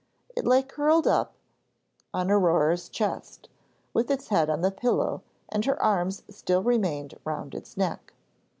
[0.35, 1.35] It lay curled up
[2.11, 3.49] on Aurore's chest,
[3.93, 8.11] with its head on the pillow and her arms still remained round its neck.